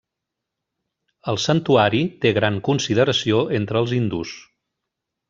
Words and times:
El 1.33 1.37
santuari 1.43 2.01
té 2.25 2.31
gran 2.39 2.57
consideració 2.71 3.47
entre 3.59 3.81
els 3.83 3.95
hindús. 3.99 4.33